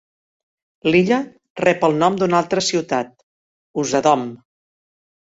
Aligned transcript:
L'illa 0.87 1.17
rep 1.63 1.83
el 1.87 1.93
nom 2.03 2.17
d"una 2.21 2.37
altra 2.43 2.63
ciutat, 2.69 3.11
Usedom. 3.83 4.25